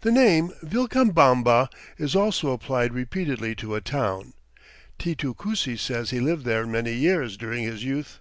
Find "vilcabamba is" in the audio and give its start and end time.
0.64-2.16